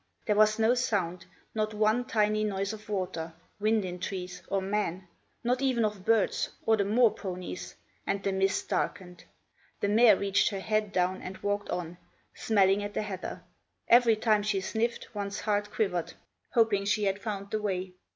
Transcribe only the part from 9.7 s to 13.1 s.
The mare reached her head down and walked on, smelling at the